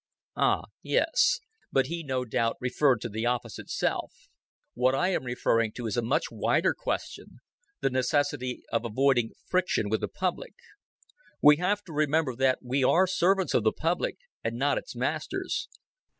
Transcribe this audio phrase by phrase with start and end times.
[0.35, 1.41] "Ah, yes.
[1.71, 4.29] But he no doubt referred to the office itself.
[4.73, 7.37] What I am referring to is a much wider question
[7.81, 10.55] the necessity of avoiding friction with the public.
[11.39, 14.95] We have to remember that we are the servants of the public, and not its
[14.95, 15.67] masters.